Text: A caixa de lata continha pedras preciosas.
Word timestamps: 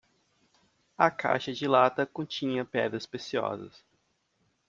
A 0.97 1.11
caixa 1.11 1.53
de 1.53 1.67
lata 1.67 2.07
continha 2.07 2.65
pedras 2.65 3.05
preciosas. 3.05 3.85